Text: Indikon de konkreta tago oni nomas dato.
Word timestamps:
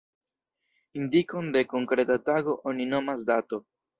Indikon 0.99 1.51
de 1.57 1.61
konkreta 1.75 2.19
tago 2.31 2.57
oni 2.73 2.91
nomas 2.97 3.29
dato. 3.33 3.63